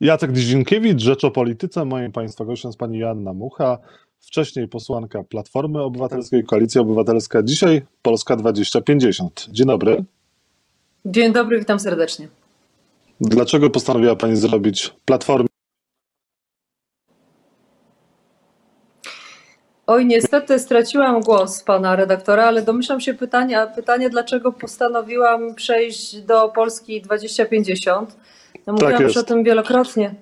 [0.00, 1.84] Jacek Dzienkiewicz, Rzecz o Polityce.
[1.84, 3.78] Moim Państwa gościem jest Pani Joanna Mucha,
[4.20, 9.46] wcześniej posłanka Platformy Obywatelskiej, Koalicja Obywatelska, dzisiaj Polska 2050.
[9.50, 10.04] Dzień dobry.
[11.04, 12.28] Dzień dobry, witam serdecznie.
[13.20, 15.48] Dlaczego postanowiła Pani zrobić Platformę?
[19.86, 26.48] Oj, niestety straciłam głos pana redaktora, ale domyślam się pytania, pytanie, dlaczego postanowiłam przejść do
[26.48, 28.16] Polski 2050.
[28.66, 30.14] No, mówiłam Tak już o tym wielokrotnie.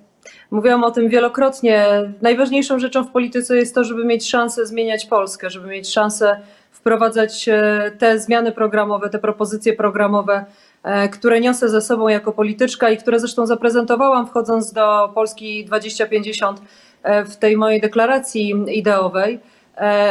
[0.51, 1.87] Mówiłam o tym wielokrotnie.
[2.23, 6.41] Najważniejszą rzeczą w polityce jest to, żeby mieć szansę zmieniać Polskę, żeby mieć szansę
[6.87, 10.45] wprowadzać e, te zmiany programowe, te propozycje programowe,
[10.83, 16.61] e, które niosę ze sobą jako polityczka i które zresztą zaprezentowałam wchodząc do Polski 2050
[17.03, 19.41] e, w tej mojej deklaracji ideowej.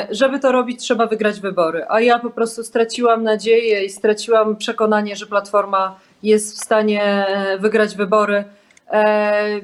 [0.10, 1.86] Żeby to robić, trzeba wygrać wybory.
[1.90, 7.58] A ja po prostu straciłam nadzieję i straciłam przekonanie, że Platforma jest w stanie e,
[7.58, 8.44] wygrać wybory.
[8.92, 9.62] E,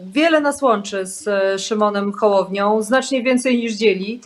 [0.00, 4.20] Wiele nas łączy z e, Szymonem Hołownią, znacznie więcej niż dzieli.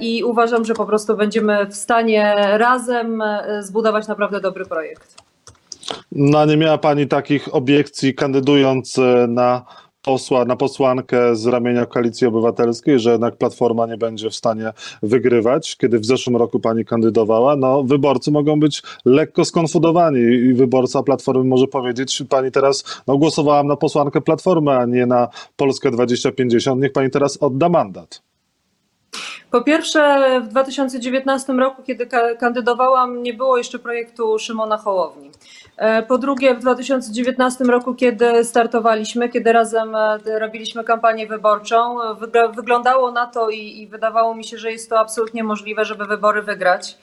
[0.00, 3.22] I uważam, że po prostu będziemy w stanie razem
[3.60, 5.14] zbudować naprawdę dobry projekt.
[6.12, 8.96] No, nie miała Pani takich obiekcji kandydując
[9.28, 9.64] na
[10.02, 15.76] posła, na posłankę z ramienia Koalicji Obywatelskiej, że jednak Platforma nie będzie w stanie wygrywać,
[15.76, 17.56] kiedy w zeszłym roku Pani kandydowała.
[17.56, 23.66] No, wyborcy mogą być lekko skonfudowani i wyborca Platformy może powiedzieć, Pani teraz, no głosowałam
[23.66, 28.22] na posłankę Platformy, a nie na Polskę 2050, niech Pani teraz odda mandat.
[29.50, 35.30] Po pierwsze, w 2019 roku, kiedy ka- kandydowałam, nie było jeszcze projektu Szymona Hołowni.
[35.80, 42.16] E, Po drugie, w 2019 roku, kiedy startowaliśmy, kiedy razem e, robiliśmy kampanię wyborczą, e,
[42.54, 46.42] wyglądało na to i, i wydawało mi się, że jest to absolutnie możliwe, żeby wybory
[46.42, 46.98] wygrać.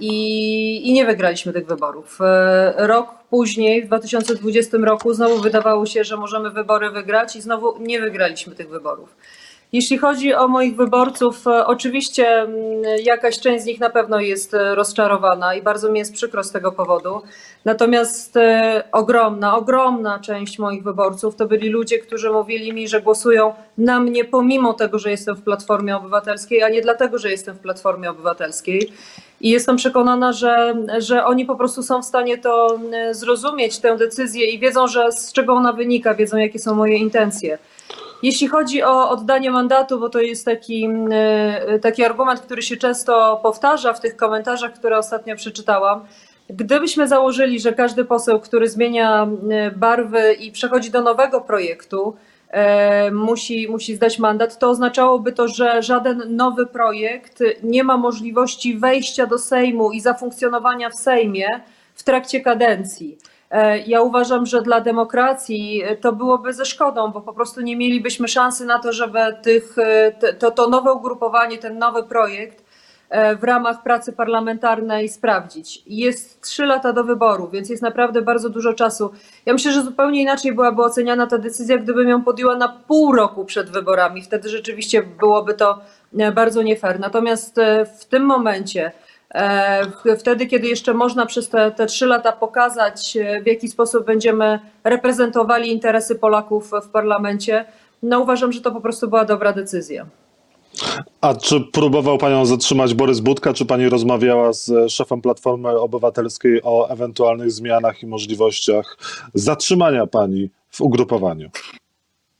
[0.00, 2.18] I, I nie wygraliśmy tych wyborów.
[2.76, 8.00] Rok później, w 2020 roku, znowu wydawało się, że możemy wybory wygrać i znowu nie
[8.00, 9.16] wygraliśmy tych wyborów.
[9.74, 14.54] Jeśli chodzi o moich wyborców, e, oczywiście mm, jakaś część z nich na pewno jest
[14.54, 17.22] e, rozczarowana i bardzo mi jest przykro z tego powodu.
[17.64, 23.54] Natomiast e, ogromna, ogromna część moich wyborców to byli ludzie, którzy mówili mi, że głosują
[23.78, 27.60] na mnie pomimo tego, że jestem w Platformie Obywatelskiej, a nie dlatego, że jestem w
[27.60, 28.92] Platformie Obywatelskiej.
[29.40, 33.96] I jestem przekonana, że, że oni po prostu są w stanie to e, zrozumieć, tę
[33.96, 37.58] decyzję i wiedzą, że z czego ona wynika, wiedzą, jakie są moje intencje.
[38.24, 43.40] Jeśli chodzi o oddanie mandatu, bo to jest taki, e, taki argument, który się często
[43.42, 46.04] powtarza w tych komentarzach, które ostatnio przeczytałam.
[46.50, 52.16] Gdybyśmy założyli, że każdy poseł, który zmienia e, barwy i przechodzi do nowego projektu,
[52.50, 58.78] e, musi, musi zdać mandat, to oznaczałoby to, że żaden nowy projekt nie ma możliwości
[58.78, 61.46] wejścia do Sejmu i zafunkcjonowania w Sejmie
[61.94, 63.18] w trakcie kadencji.
[63.50, 68.28] E, Ja uważam, że dla demokracji to byłoby ze szkodą, bo po prostu nie mielibyśmy
[68.28, 72.64] szansy na to, żeby tych, e, to, to nowe ugrupowanie, ten nowy projekt
[73.10, 75.82] e, w ramach pracy parlamentarnej sprawdzić.
[75.86, 79.10] Jest trzy lata do wyboru, więc jest naprawdę bardzo dużo czasu.
[79.46, 83.44] Ja myślę, że zupełnie inaczej byłaby oceniana ta decyzja, gdybym ją podjęła na pół roku
[83.44, 84.22] przed wyborami.
[84.22, 85.80] Wtedy rzeczywiście byłoby to
[86.18, 87.00] e, bardzo nie fair.
[87.00, 88.92] Natomiast e, w tym momencie, e,
[90.18, 94.60] wtedy, kiedy jeszcze można przez te, te trzy lata pokazać, e, w jaki sposób będziemy
[94.84, 97.64] reprezentowali interesy Polaków w parlamencie,
[98.02, 100.06] no uważam, że to po prostu była dobra decyzja.
[101.20, 103.52] A czy próbował Panią zatrzymać Borys Budka?
[103.52, 108.96] Czy Pani rozmawiała z szefem Platformy Obywatelskiej o ewentualnych zmianach i możliwościach
[109.34, 111.50] zatrzymania Pani w ugrupowaniu?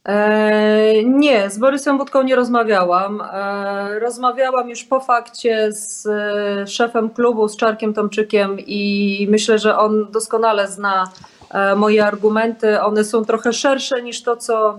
[0.08, 3.20] E, Nie, z Borysem Budką nie rozmawiałam.
[3.20, 9.78] E, Rozmawiałam już po fakcie z e, szefem klubu, z Czarkiem Tomczykiem i myślę, że
[9.78, 11.10] on doskonale zna
[11.76, 12.80] moje argumenty.
[12.80, 14.78] One są trochę szersze niż to, co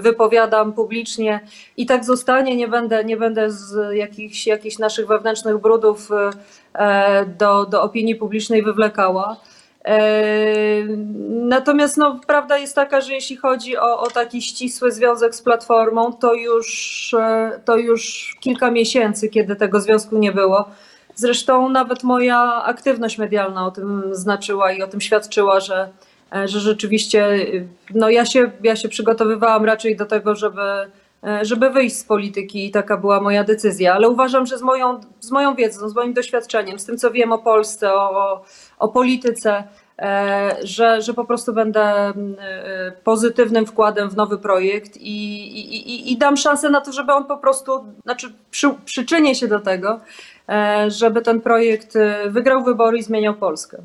[0.00, 1.40] wypowiadam publicznie
[1.76, 2.56] i tak zostanie.
[2.56, 6.08] Nie będę, nie będę z jakichś, jakichś naszych wewnętrznych brudów
[7.38, 9.36] do, do opinii publicznej wywlekała.
[9.84, 10.84] E,
[11.50, 16.12] Natomiast no, prawda jest taka, że jeśli chodzi o, o taki ścisły związek z Platformą,
[16.12, 20.68] to już, e, to już kilka miesięcy, kiedy tego związku nie było.
[21.14, 25.88] Zresztą nawet moja aktywność medialna o tym znaczyła i o tym świadczyła, że,
[26.34, 27.46] e, że rzeczywiście
[27.94, 30.62] no, ja, się, ja się przygotowywałam raczej do tego, żeby,
[31.42, 33.94] żeby wyjść z polityki i taka była moja decyzja.
[33.94, 37.32] Ale uważam, że z moją, z moją wiedzą, z moim doświadczeniem, z tym co wiem
[37.32, 38.42] o Polsce, o,
[38.78, 39.64] o, polityce,
[40.62, 46.18] że, że po prostu będę mm, e, pozytywnym wkładem w nowy projekt i, i, i,
[46.18, 50.00] dam szansę na to, żeby on po prostu, znaczy przy, przyczynię się do tego,
[50.48, 53.78] e, żeby ten projekt e, wygrał wybory i zmieniał Polskę.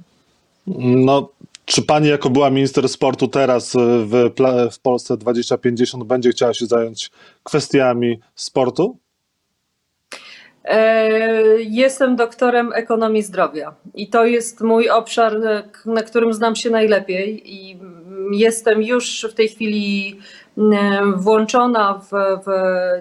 [0.77, 1.29] No,
[1.65, 3.73] Czy pani jako była minister sportu teraz
[4.05, 4.31] w,
[4.71, 7.11] w Polsce 2050 będzie chciała się zająć
[7.43, 8.97] kwestiami sportu?
[10.65, 11.09] E,
[11.61, 15.39] jestem doktorem ekonomii zdrowia i to jest mój obszar,
[15.85, 17.79] na którym znam się najlepiej i
[18.31, 20.19] jestem już w tej chwili
[21.15, 22.09] włączona w,
[22.45, 22.49] w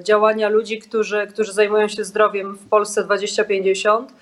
[0.02, 4.12] działania ludzi, którzy, którzy zajmują się zdrowiem w Polsce 2050,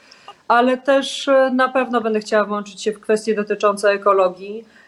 [0.49, 4.82] ale też na pewno będę chciała włączyć się w kwestie dotyczące ekologii E,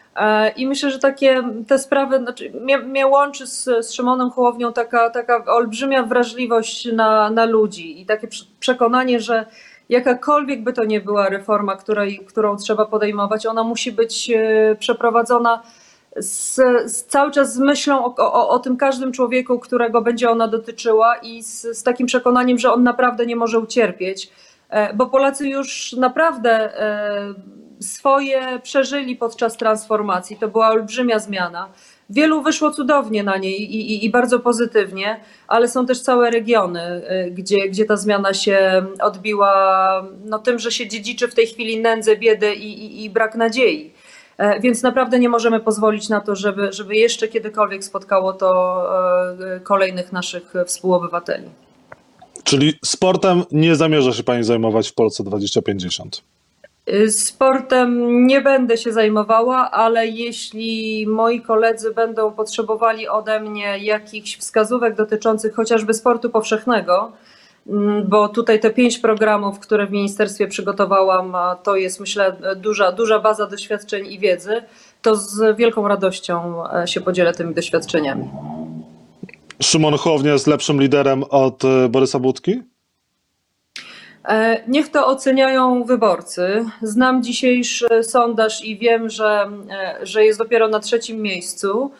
[0.55, 5.09] I myślę, że takie te sprawy, znaczy mnie, mnie łączy z, z Szymonem Hołownią taka,
[5.09, 8.27] taka olbrzymia wrażliwość na, na ludzi i takie
[8.59, 9.45] przekonanie, że
[9.89, 15.61] jakakolwiek by to nie była reforma, której, którą trzeba podejmować, ona musi być e, przeprowadzona
[16.15, 16.55] z,
[16.91, 21.15] z cały czas z myślą o, o, o, tym każdym człowieku, którego będzie ona dotyczyła
[21.15, 24.31] i z, z takim przekonaniem, że on naprawdę nie może ucierpieć,
[24.69, 26.71] e, bo Polacy już naprawdę
[27.79, 30.37] swoje przeżyli podczas transformacji.
[30.37, 31.69] To była olbrzymia zmiana.
[32.09, 37.01] Wielu wyszło cudownie na niej i, i, i, bardzo pozytywnie, ale są też całe regiony,
[37.27, 41.81] y, gdzie, gdzie ta zmiana się odbiła no, tym, że się dziedziczy w tej chwili
[41.81, 43.93] nędzę, biedę i, i brak nadziei.
[44.37, 48.81] E, więc naprawdę nie możemy pozwolić na to, żeby, żeby jeszcze kiedykolwiek spotkało to
[49.55, 51.49] e, kolejnych naszych współobywateli.
[52.43, 56.34] Czyli sportem nie zamierza się Pani zajmować w Polsce 2050?
[57.09, 64.95] Sportem nie będę się zajmowała, ale jeśli moi koledzy będą potrzebowali ode mnie jakichś wskazówek
[64.95, 67.11] dotyczących chociażby sportu powszechnego,
[67.67, 73.19] mm, bo tutaj te pięć programów, które w ministerstwie przygotowałam, to jest myślę duża, duża
[73.19, 74.61] baza doświadczeń i wiedzy,
[75.01, 78.29] to z wielką radością e, się podzielę tymi doświadczeniami.
[79.61, 82.61] Szymon Hołownia jest lepszym liderem od e, Borysa Budki?
[84.27, 86.65] E, niech to oceniają wyborcy.
[86.81, 91.91] Znam dzisiejszy sondaż i wiem, że, e, że jest dopiero na trzecim miejscu,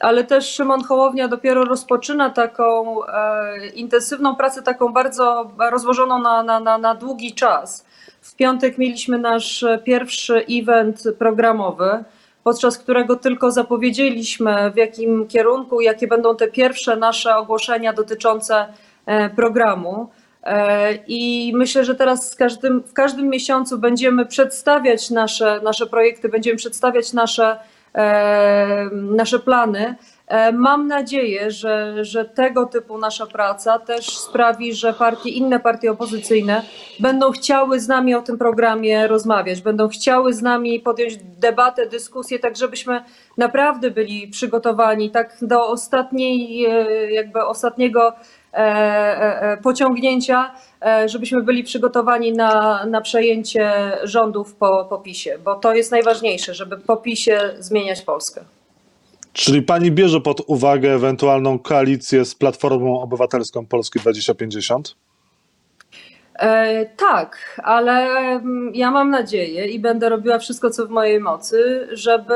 [0.00, 6.60] ale też Szymon Hołownia dopiero rozpoczyna taką e, intensywną pracę, taką bardzo rozłożoną na, na,
[6.60, 7.86] na, na długi czas.
[8.20, 12.04] W piątek mieliśmy nasz pierwszy event programowy,
[12.44, 18.66] podczas którego tylko zapowiedzieliśmy, w jakim kierunku, jakie będą te pierwsze nasze ogłoszenia dotyczące
[19.36, 20.08] programu.
[20.42, 26.56] E, I myślę, że teraz każdym, w każdym miesiącu będziemy przedstawiać nasze, nasze projekty, będziemy
[26.56, 27.56] przedstawiać nasze,
[27.94, 29.94] e, nasze plany.
[30.32, 35.90] E, mam nadzieję, że, że tego typu nasza praca też sprawi, że partie, inne partie
[35.90, 36.62] opozycyjne
[37.00, 42.38] będą chciały z nami o tym programie rozmawiać, będą chciały z nami podjąć debatę, dyskusję,
[42.38, 43.04] tak żebyśmy
[43.38, 46.60] naprawdę byli przygotowani tak do ostatniej,
[47.10, 48.12] jakby ostatniego
[48.52, 50.54] E, e, e, pociągnięcia,
[51.06, 56.78] żebyśmy byli przygotowani na, na przejęcie rządów po, po PiSie, bo to jest najważniejsze, żeby
[56.78, 58.44] po PiSie zmieniać Polskę.
[59.32, 64.94] Czyli pani bierze pod uwagę ewentualną koalicję z Platformą Obywatelską Polski 2050?
[66.34, 71.88] E, tak, ale mm, ja mam nadzieję i będę robiła wszystko, co w mojej mocy,
[71.92, 72.34] żeby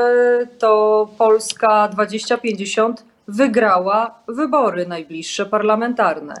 [0.59, 6.33] to Polska 2050 wygrała wybory najbliższe parlamentarne.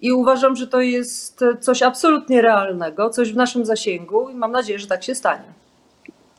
[0.00, 4.78] I uważam, że to jest coś absolutnie realnego, coś w naszym zasięgu i mam nadzieję,
[4.78, 5.61] że tak się stanie.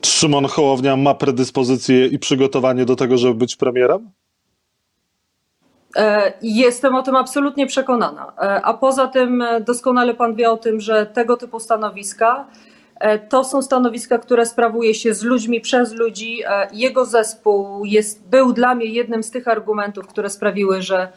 [0.05, 4.11] Szymon Hołownia ma predyspozycje i przygotowanie do tego, żeby być premierem?
[5.95, 8.33] E, jestem o tym absolutnie przekonana.
[8.37, 12.47] E, a poza tym e, doskonale pan wie o tym, że tego typu stanowiska
[13.29, 16.43] to są stanowiska, które sprawuje się z ludźmi, przez ludzi.
[16.73, 21.07] Jego zespół jest, był dla mnie jednym z tych argumentów, które sprawiły, że,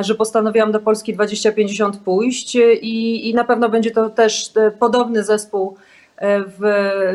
[0.00, 5.76] że postanowiłam do Polski 2050 pójść i, i na pewno będzie to też podobny zespół,
[6.20, 6.60] w,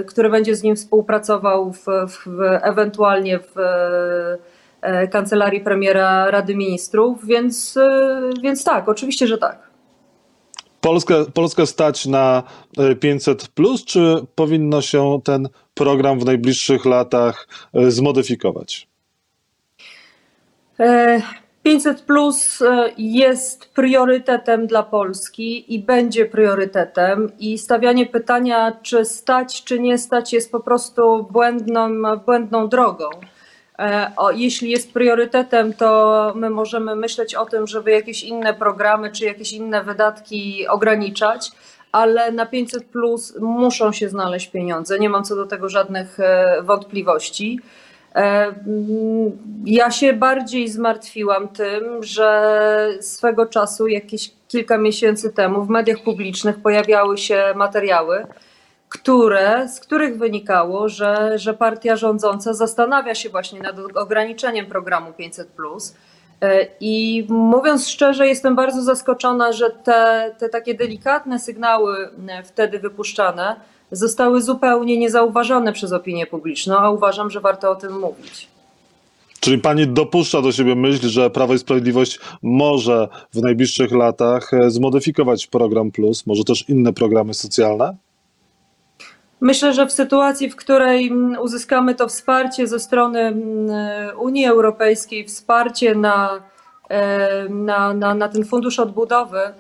[0.07, 3.55] który będzie z nim współpracował w, w, ewentualnie w
[5.11, 7.79] kancelarii premiera Rady Ministrów, więc,
[8.43, 9.65] więc tak, oczywiście, że tak.
[10.85, 12.43] Polskę, Polskę stać na
[12.99, 18.87] 500, e, plus, czy powinno się ten program w najbliższych latach e, zmodyfikować?
[21.65, 22.63] 500 e, plus
[22.97, 27.31] jest priorytetem dla Polski i będzie priorytetem.
[27.39, 33.09] I stawianie pytania, czy stać, czy nie stać, jest po prostu błędną, błędną drogą.
[33.79, 39.11] E, o, jeśli jest priorytetem, to my możemy myśleć o tym, żeby jakieś inne programy
[39.11, 41.51] czy jakieś inne wydatki ograniczać,
[41.91, 44.99] ale na 500 plus muszą się znaleźć pieniądze.
[44.99, 47.59] Nie mam co do tego żadnych e, wątpliwości.
[48.15, 49.31] E, mm,
[49.65, 56.61] ja się bardziej zmartwiłam tym, że swego czasu, jakieś kilka miesięcy temu, w mediach publicznych
[56.61, 58.27] pojawiały się materiały,
[58.89, 65.49] które, z których wynikało, że, że partia rządząca zastanawia się właśnie nad ograniczeniem programu 500.
[66.41, 72.79] E, I mówiąc szczerze, jestem bardzo zaskoczona, że te, te takie delikatne sygnały e, wtedy
[72.79, 73.55] wypuszczane
[73.91, 78.47] zostały zupełnie niezauważone przez opinię publiczną, a uważam, że warto o tym mówić.
[79.39, 84.71] Czyli pani dopuszcza do siebie myśl, że Prawo i Sprawiedliwość może w najbliższych latach e,
[84.71, 87.95] zmodyfikować program Plus, może też inne programy socjalne?
[89.41, 95.25] Myślę, że w sytuacji, w której mm, uzyskamy to wsparcie ze strony mm, Unii Europejskiej,
[95.25, 96.29] wsparcie na,
[96.89, 99.53] e, na, na, na ten fundusz odbudowy, e,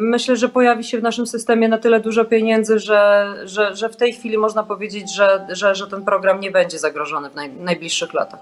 [0.00, 3.96] myślę, że pojawi się w naszym systemie na tyle dużo pieniędzy, że, że, że w
[3.96, 8.14] tej chwili można powiedzieć, że, że, że ten program nie będzie zagrożony w naj, najbliższych
[8.14, 8.40] latach.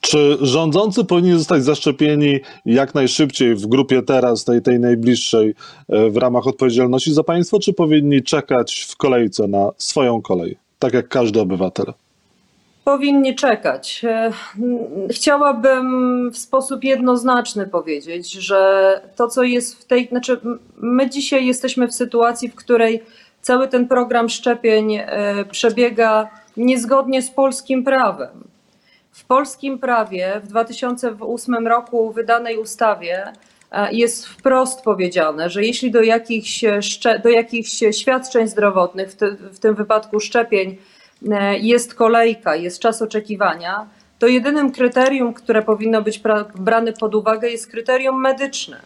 [0.00, 5.54] Czy rządzący powinni zostać zaszczepieni jak najszybciej w grupie teraz, tej, tej najbliższej,
[5.88, 10.94] e, w ramach odpowiedzialności za państwo, czy powinni czekać w kolejce na swoją kolej, tak
[10.94, 11.86] jak każdy obywatel?
[12.84, 14.04] Powinni czekać.
[14.04, 14.32] E,
[15.10, 20.08] chciałabym w sposób jednoznaczny powiedzieć, że to, co jest w tej.
[20.08, 20.40] Znaczy,
[20.76, 23.02] my dzisiaj jesteśmy w sytuacji, w której
[23.42, 28.44] cały ten program szczepień e, przebiega niezgodnie z polskim prawem.
[29.12, 33.32] W polskim prawie w 2008 roku wydanej ustawie
[33.72, 36.64] e, jest wprost powiedziane, że jeśli do jakichś,
[37.22, 40.76] do jakichś świadczeń zdrowotnych, w, ty, w tym wypadku szczepień,
[41.60, 43.86] jest kolejka, jest czas oczekiwania,
[44.18, 46.22] to jedynym kryterium, które powinno być
[46.58, 48.80] brane pod uwagę, jest kryterium medyczne.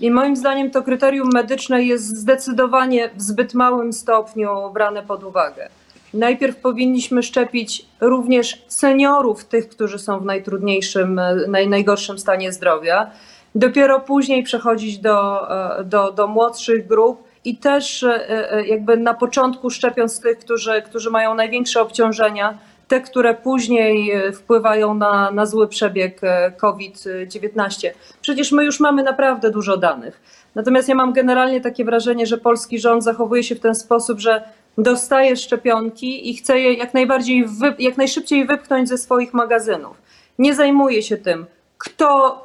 [0.00, 5.68] I moim zdaniem to kryterium medyczne jest zdecydowanie w zbyt małym stopniu brane pod uwagę.
[6.14, 13.10] Najpierw powinniśmy szczepić również seniorów, tych, którzy są w najtrudniejszym, naj, najgorszym stanie zdrowia.
[13.54, 19.14] Dopiero później przechodzić do, e, do, do młodszych grup i też e, e, jakby na
[19.14, 25.68] początku szczepiąc tych, którzy, którzy mają największe obciążenia, te, które później wpływają na, na zły
[25.68, 26.20] przebieg
[26.56, 27.90] COVID-19.
[28.20, 30.20] Przecież my już mamy naprawdę dużo danych.
[30.54, 34.42] Natomiast ja mam generalnie takie wrażenie, że polski rząd zachowuje się w ten sposób, że
[34.78, 37.44] dostaje szczepionki i chce je jak najbardziej,
[37.78, 39.96] jak najszybciej wypchnąć ze swoich magazynów.
[40.38, 41.46] Nie zajmuje się tym,
[41.78, 42.40] kto,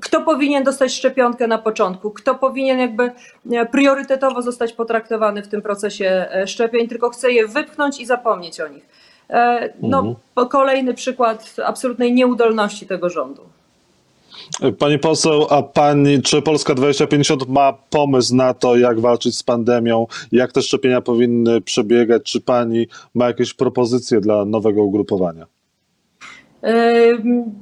[0.00, 3.10] kto powinien dostać szczepionkę na początku, kto powinien jakby
[3.52, 8.60] e, priorytetowo zostać potraktowany w tym procesie e, szczepień, tylko chce je wypchnąć i zapomnieć
[8.60, 8.88] o nich.
[9.30, 10.48] E, no, mhm.
[10.48, 13.42] Kolejny przykład absolutnej nieudolności tego rządu.
[14.78, 20.06] Pani poseł, a pani, czy Polska 2050 ma pomysł na to, jak walczyć z pandemią,
[20.32, 22.22] jak te szczepienia powinny przebiegać?
[22.22, 25.46] Czy pani ma jakieś propozycje dla nowego ugrupowania?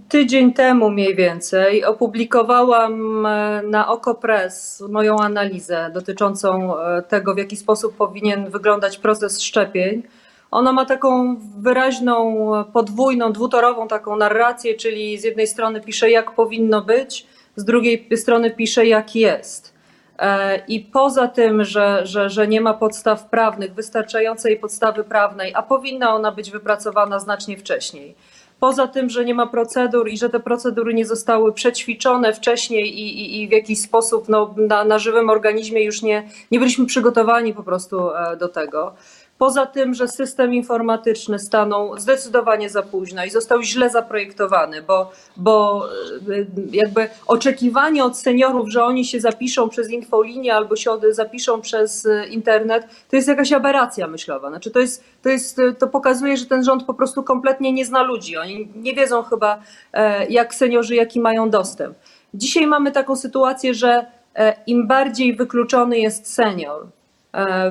[0.08, 7.56] Tydzień temu mniej więcej opublikowałam e, na OkoPress moją analizę dotyczącą e, tego, w jaki
[7.56, 10.02] sposób powinien wyglądać proces szczepień.
[10.50, 16.82] Ona ma taką wyraźną, podwójną, dwutorową taką narrację, czyli z jednej strony pisze, jak powinno
[16.82, 17.26] być,
[17.56, 19.74] z drugiej strony pisze, jak jest.
[20.18, 25.62] E, I poza tym, że, że, że nie ma podstaw prawnych, wystarczającej podstawy prawnej, a
[25.62, 28.14] powinna ona być wypracowana znacznie wcześniej.
[28.60, 33.20] Poza tym, że nie ma procedur i że te procedury nie zostały przećwiczone wcześniej i,
[33.20, 37.54] i, i w jakiś sposób no, na, na żywym organizmie już nie, nie byliśmy przygotowani
[37.54, 38.94] po prostu e, do tego.
[39.40, 45.86] Poza tym, że system informatyczny stanął zdecydowanie za późno i został źle zaprojektowany, bo, bo
[46.28, 52.04] y, jakby oczekiwanie od seniorów, że oni się zapiszą przez infolinię albo się zapiszą przez
[52.04, 54.48] y, internet, to jest jakaś aberracja myślowa.
[54.48, 58.02] Znaczy to, jest, to, jest, to pokazuje, że ten rząd po prostu kompletnie nie zna
[58.02, 58.36] ludzi.
[58.36, 61.96] Oni nie wiedzą chyba, e, jak seniorzy, jaki mają dostęp.
[62.34, 66.86] Dzisiaj mamy taką sytuację, że e, im bardziej wykluczony jest senior,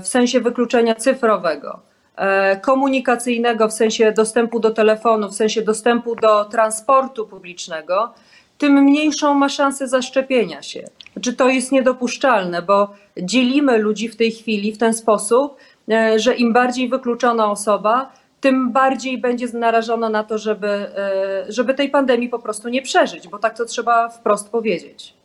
[0.02, 1.80] w sensie wykluczenia cyfrowego,
[2.16, 8.14] e, komunikacyjnego, w sensie dostępu do telefonu, w sensie dostępu do transportu publicznego,
[8.58, 10.84] tym mniejszą ma szansę zaszczepienia się.
[11.14, 15.58] Znaczy to jest niedopuszczalne, bo dzielimy ludzi w tej chwili w ten sposób,
[15.92, 18.12] e, że im bardziej wykluczona osoba,
[18.42, 20.86] tym bardziej będzie narażona na to, żeby,
[21.50, 25.19] żeby tej pandemii po prostu nie przeżyć, bo tak to trzeba wprost powiedzieć.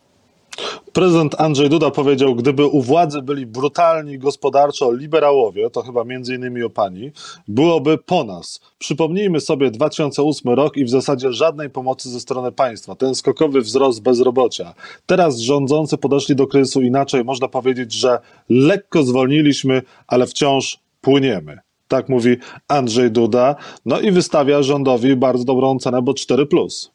[0.95, 6.63] Prezydent Andrzej Duda powiedział, gdyby u władzy byli brutalni gospodarczo liberałowie, to chyba między innymi
[6.63, 7.11] o pani,
[7.47, 8.61] byłoby po nas.
[8.77, 12.95] Przypomnijmy sobie 2008 rok i w zasadzie żadnej pomocy ze strony państwa.
[12.95, 14.73] Ten skokowy wzrost bezrobocia.
[15.05, 17.23] Teraz rządzący podeszli do kryzysu inaczej.
[17.23, 21.59] Można powiedzieć, że lekko zwolniliśmy, ale wciąż płyniemy.
[21.87, 22.37] Tak mówi
[22.67, 23.55] Andrzej Duda.
[23.85, 26.45] No i wystawia rządowi bardzo dobrą cenę, bo 4.
[26.45, 26.91] Plus.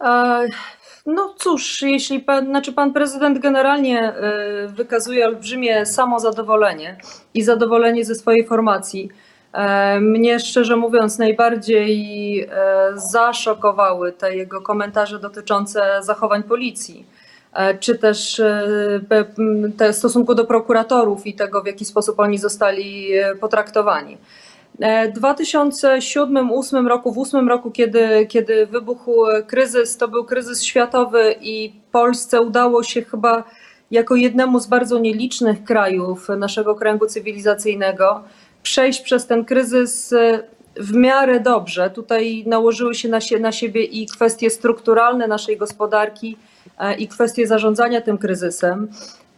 [0.00, 0.50] Uh
[1.06, 4.12] No cóż, jeśli pan, znaczy pan prezydent generalnie
[4.64, 6.96] y, wykazuje olbrzymie samozadowolenie
[7.34, 9.10] i zadowolenie ze swojej formacji.
[9.52, 12.46] E, Mnie szczerze mówiąc najbardziej e,
[12.94, 17.06] zaszokowały te jego komentarze dotyczące zachowań policji,
[17.52, 19.00] e, czy też e,
[19.76, 24.16] te stosunku do prokuratorów i tego, w jaki sposób oni zostali e, potraktowani.
[24.80, 31.34] E, W 2007-2008 roku, w 2008 roku, kiedy, kiedy wybuchł kryzys, to był kryzys światowy
[31.40, 33.44] i Polsce udało się chyba
[33.90, 38.24] jako jednemu z bardzo nielicznych krajów naszego kręgu cywilizacyjnego
[38.62, 40.42] przejść przez ten kryzys e,
[40.76, 41.90] w miarę dobrze.
[41.90, 46.36] Tutaj nałożyły się na, na siebie i kwestie strukturalne naszej gospodarki,
[46.78, 48.88] e, i kwestie zarządzania tym kryzysem.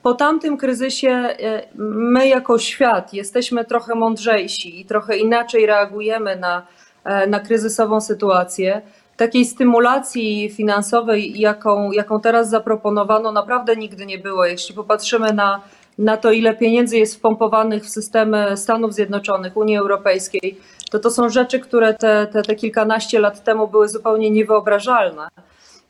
[0.07, 6.67] Po tamtym kryzysie e, my jako świat jesteśmy trochę mądrzejsi i trochę inaczej reagujemy na,
[7.05, 8.83] e, na kryzysową sytuację.
[9.17, 14.47] Takiej stymulacji finansowej, jaką, jaką teraz zaproponowano, naprawdę nigdy nie było.
[14.47, 15.61] Jeśli popatrzymy na,
[15.99, 20.61] na to, ile pieniędzy jest wpompowanych w systemy Stanów Zjednoczonych, Unii Europejskiej,
[20.91, 25.29] to to są rzeczy, które te, te, te kilkanaście lat temu były zupełnie niewyobrażalne.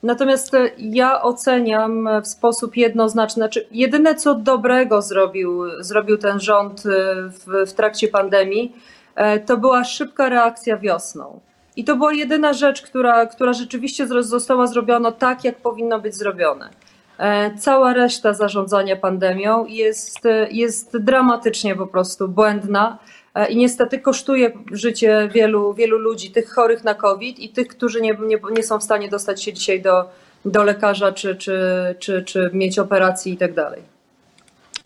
[0.06, 6.86] Natomiast e, ja oceniam w sposób jednoznaczny, znaczy jedyne co dobrego zrobił, zrobił ten rząd
[6.86, 6.90] e,
[7.28, 8.76] w, w trakcie pandemii,
[9.14, 11.40] e, to była szybka reakcja wiosną.
[11.76, 16.70] I to była jedyna rzecz, która, która rzeczywiście została zrobiona tak, jak powinno być zrobione.
[17.18, 23.98] E, Cała reszta zarządzania pandemią jest, e, jest dramatycznie po prostu błędna e, i niestety
[23.98, 28.62] kosztuje życie wielu, wielu ludzi, tych chorych na COVID i tych, którzy nie, nie, nie
[28.62, 30.04] są w stanie dostać się dzisiaj do,
[30.44, 31.58] do lekarza czy, czy,
[31.98, 33.82] czy, czy mieć operacji i tak dalej.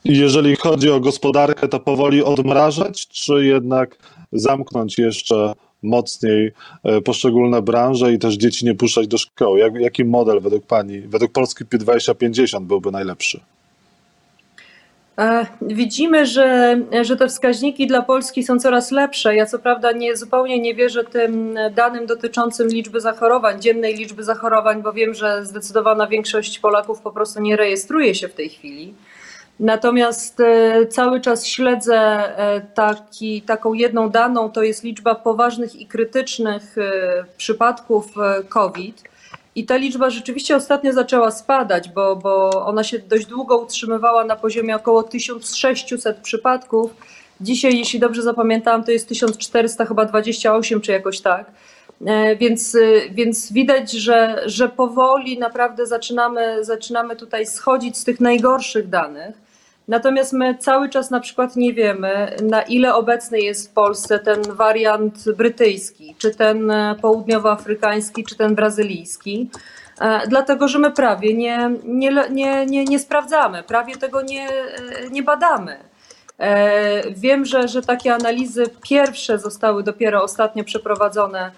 [0.05, 3.97] Jeżeli chodzi o gospodarkę, to powoli odmrażać, czy jednak
[4.33, 5.53] zamknąć jeszcze
[5.83, 6.53] mocniej
[6.85, 9.59] e, poszczególne branże i też dzieci nie puszczać do szkoły?
[9.59, 13.41] Jak, jaki model według Pani, według Polski 2050 byłby najlepszy?
[15.21, 19.35] E, Widzimy, że, że te wskaźniki dla Polski są coraz lepsze.
[19.35, 24.83] Ja co prawda nie, zupełnie nie wierzę tym danym dotyczącym liczby zachorowań, dziennej liczby zachorowań,
[24.83, 28.95] bo wiem, że zdecydowana większość Polaków po prostu nie rejestruje się w tej chwili.
[29.61, 35.87] Natomiast e, cały czas śledzę e, taki, taką jedną daną, to jest liczba poważnych i
[35.87, 36.77] krytycznych
[37.37, 38.07] przypadków
[38.49, 39.10] COVID.
[39.61, 44.37] I ta liczba rzeczywiście ostatnio zaczęła spadać, bo, bo ona się dość długo utrzymywała na
[44.37, 46.91] poziomie około 1600 przypadków.
[47.41, 51.51] Dzisiaj, jeśli dobrze zapamiętałam, to jest 1400 chyba 28 czy jakoś tak.
[52.07, 52.79] E, Więc, e,
[53.11, 59.50] więc widać, że, że powoli naprawdę zaczynamy, zaczynamy tutaj schodzić z tych najgorszych danych.
[59.91, 64.43] Natomiast my cały czas na przykład nie wiemy, na ile obecny jest w Polsce ten
[64.43, 69.51] wariant brytyjski, czy ten e, południowoafrykański, czy ten brazylijski.
[70.01, 75.11] E, Dlatego, że my prawie nie, nie, nie, nie, nie sprawdzamy, prawie tego nie, e,
[75.11, 75.77] nie badamy.
[77.11, 81.51] Wiem, że, że takie analizy pierwsze zostały dopiero ostatnio przeprowadzone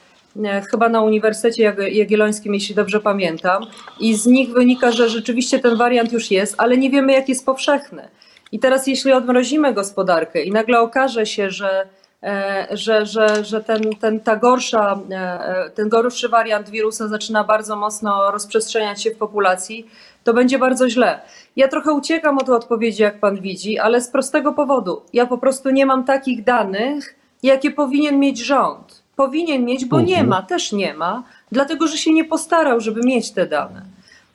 [0.71, 3.67] chyba na Uniwersytecie Jagie- Jagiellońskim, jeśli dobrze pamiętam.
[4.01, 7.47] I z nich wynika, że rzeczywiście ten wariant już jest, ale nie wiemy, jak jest
[7.47, 8.09] powszechny.
[8.53, 11.87] I teraz, jeśli odmrozimy gospodarkę i nagle okaże się, że,
[12.23, 17.77] e, że, że, że ten, ten, ta gorsza, e, ten gorszy wariant wirusa zaczyna bardzo
[17.77, 19.87] mocno rozprzestrzeniać się w populacji,
[20.25, 21.21] to będzie bardzo źle.
[21.57, 25.03] Ja trochę uciekam od odpowiedzi, jak pan widzi, ale z prostego powodu.
[25.13, 29.02] Ja po prostu nie mam takich danych, jakie powinien mieć rząd.
[29.27, 30.29] Powinien mieć, bo nie Mhm.
[30.29, 33.83] ma, też nie ma, dlatego że się nie postarał, żeby mieć te dane.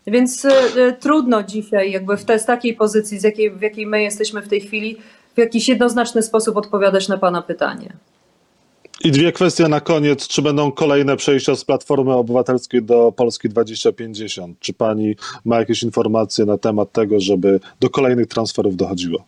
[0.07, 0.51] Więc e,
[0.99, 4.47] trudno dzisiaj, jakby w, te, z takiej pozycji, z jakiej, w jakiej my jesteśmy w
[4.47, 4.97] tej chwili,
[5.35, 7.93] w jakiś jednoznaczny sposób odpowiadać na Pana pytanie.
[9.03, 10.27] I dwie kwestie na koniec.
[10.27, 14.59] Czy będą kolejne przejścia z Platformy Obywatelskiej do Polski 2050?
[14.59, 19.25] Czy Pani ma jakieś informacje na temat tego, żeby do kolejnych transferów dochodziło?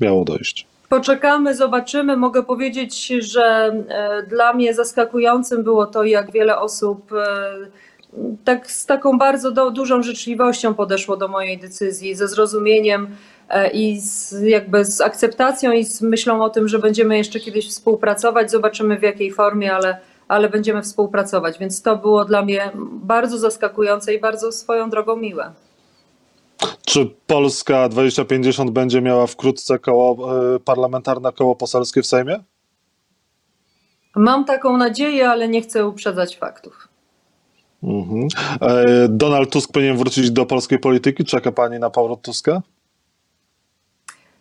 [0.00, 0.69] Miało dojść.
[0.90, 2.16] Poczekamy, zobaczymy.
[2.16, 7.56] Mogę powiedzieć, że e, dla mnie zaskakującym było to, jak wiele osób e,
[8.44, 13.08] tak z taką bardzo do, dużą życzliwością podeszło do mojej decyzji, ze zrozumieniem
[13.48, 17.68] e, i z, jakby z akceptacją i z myślą o tym, że będziemy jeszcze kiedyś
[17.68, 18.50] współpracować.
[18.50, 19.98] Zobaczymy w jakiej formie, ale,
[20.28, 21.58] ale będziemy współpracować.
[21.58, 25.52] Więc to było dla mnie bardzo zaskakujące i bardzo swoją drogą miłe.
[26.86, 32.40] Czy Polska 2050 będzie miała wkrótce koło, e, parlamentarne koło poselskie w Sejmie?
[34.16, 36.88] Mam taką nadzieję, ale nie chcę uprzedzać faktów.
[37.82, 38.28] Mhm.
[38.60, 41.24] E, Donald Tusk powinien wrócić do polskiej polityki.
[41.24, 42.62] Czeka Pani na powrót Tuska?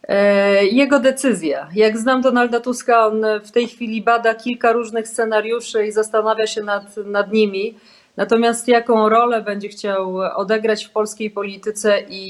[0.08, 1.70] E, Jego decyzja.
[1.76, 6.64] Jak znam Donalda Tuska, on w tej chwili bada kilka różnych scenariuszy i zastanawia się
[6.64, 7.76] nad, nad nimi.
[8.20, 12.24] Natomiast jaką rolę będzie chciał odegrać w polskiej polityce i,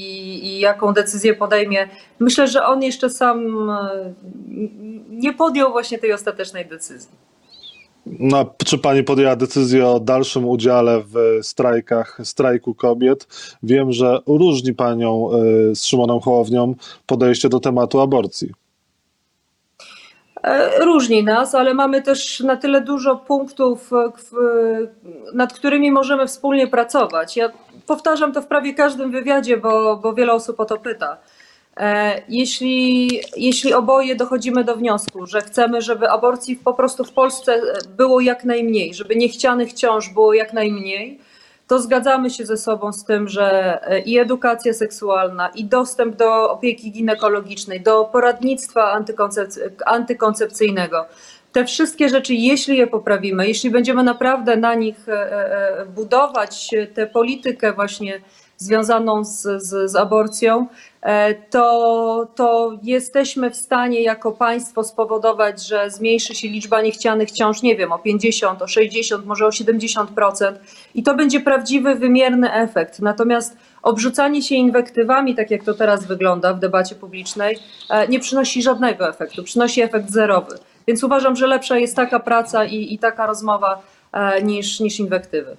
[0.46, 1.88] i jaką decyzję podejmie,
[2.20, 4.12] myślę, że on jeszcze sam e,
[5.10, 7.10] nie podjął właśnie tej ostatecznej decyzji.
[8.06, 13.26] No, czy pani podjęła decyzję o dalszym udziale w strajkach, strajku kobiet?
[13.62, 15.30] Wiem, że różni panią
[15.70, 16.74] y, z Szymonem Hołownią
[17.06, 18.50] podejście do tematu aborcji.
[20.42, 26.26] E, Różni nas, ale mamy też na tyle dużo punktów, e, w- nad którymi możemy
[26.26, 27.36] wspólnie pracować.
[27.36, 27.52] Ja
[27.86, 31.16] powtarzam to w prawie każdym wywiadzie, bo, bo wiele osób o to pyta.
[31.76, 37.60] E, Jeśli, jeśli oboje dochodzimy do wniosku, że chcemy, żeby aborcji po prostu w Polsce
[37.96, 41.20] było jak najmniej, żeby niechcianych ciąż było jak najmniej,
[41.70, 46.50] to zgadzamy się ze sobą z tym, że e, i edukacja seksualna, i dostęp do
[46.50, 51.06] opieki ginekologicznej, do poradnictwa antykoncepc- antykoncepcyjnego,
[51.52, 57.06] te wszystkie rzeczy, jeśli je poprawimy, jeśli będziemy naprawdę na nich e, e, budować tę
[57.06, 58.20] politykę właśnie
[58.56, 60.66] związaną z, z, z aborcją,
[61.50, 67.76] to, to jesteśmy w stanie jako państwo spowodować, że zmniejszy się liczba niechcianych ciąż, nie
[67.76, 70.54] wiem, o 50, o 60, może o 70%.
[70.94, 73.00] I to będzie prawdziwy, wymierny efekt.
[73.00, 77.58] Natomiast obrzucanie się inwektywami, tak jak to teraz wygląda w debacie publicznej,
[77.90, 80.58] e, nie przynosi żadnego efektu, przynosi efekt zerowy.
[80.86, 83.82] Więc uważam, że lepsza jest taka praca i, i taka rozmowa
[84.12, 85.56] e, niż, niż inwektywy.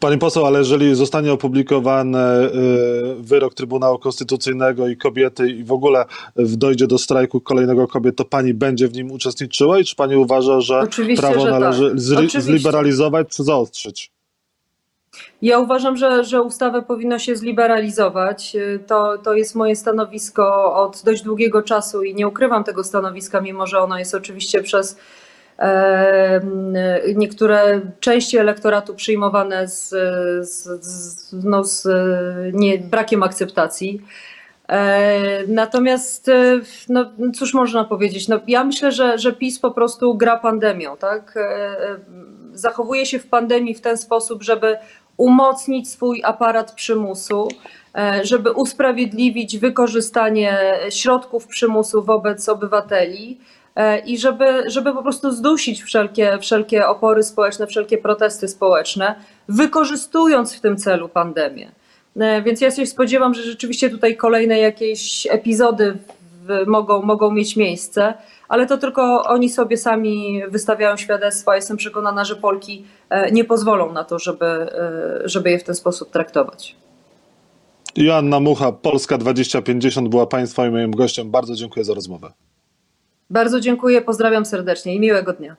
[0.00, 2.50] Pani poseł, ale jeżeli zostanie opublikowany y,
[3.18, 6.04] wyrok Trybunału Konstytucyjnego i kobiety i w ogóle
[6.36, 10.60] dojdzie do strajku kolejnego kobiet, to pani będzie w nim uczestniczyła i czy pani uważa,
[10.60, 11.60] że Oczywiście, prawo że tak.
[11.60, 12.42] należy zri- Oczywiście.
[12.42, 14.10] zliberalizować czy zaostrzyć?
[15.42, 18.56] Ja uważam, że, że ustawę powinno się zliberalizować.
[18.86, 23.66] To, to jest moje stanowisko od dość długiego czasu i nie ukrywam tego stanowiska, mimo
[23.66, 24.96] że ono jest oczywiście przez
[27.16, 29.88] niektóre części elektoratu przyjmowane z,
[30.48, 31.88] z, z, no z
[32.54, 34.02] nie, brakiem akceptacji.
[34.68, 38.28] E, Natomiast, e, no, cóż można powiedzieć?
[38.28, 41.34] No, ja myślę, że, że PiS po prostu gra pandemią, tak?
[41.36, 41.76] E,
[42.52, 44.76] Zachowuje się w pandemii w ten sposób, żeby
[45.16, 47.48] umocnić swój aparat przymusu,
[48.22, 50.58] żeby usprawiedliwić wykorzystanie
[50.90, 53.38] środków przymusu wobec obywateli
[54.06, 59.14] i żeby, żeby po prostu zdusić wszelkie, wszelkie opory społeczne, wszelkie protesty społeczne,
[59.48, 61.70] wykorzystując w tym celu pandemię.
[62.16, 65.96] E, Więc ja się spodziewam, że rzeczywiście tutaj kolejne jakieś epizody
[66.46, 68.14] w, mogą, mogą mieć miejsce,
[68.48, 71.56] ale to tylko oni sobie sami wystawiają świadectwa.
[71.56, 75.74] Jestem przekonana, że Polki e, nie pozwolą na to, żeby, e, żeby je w ten
[75.74, 76.76] sposób traktować.
[77.96, 81.30] Joanna Mucha, Polska 2050 była państwa i moim gościem.
[81.30, 82.32] Bardzo dziękuję za rozmowę.
[83.30, 85.56] Bardzo dziękuję, pozdrawiam serdecznie i miłego dnia.